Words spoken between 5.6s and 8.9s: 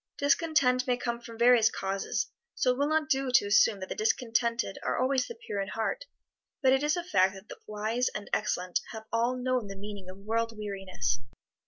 in heart, but it is a fact that the wise and excellent